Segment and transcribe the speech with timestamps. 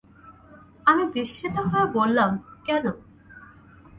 [0.85, 2.31] আমি বিস্মিত হয়ে বললাম,
[2.65, 2.85] কেন?